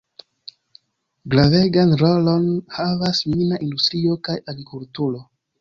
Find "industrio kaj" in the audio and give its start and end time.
3.69-4.43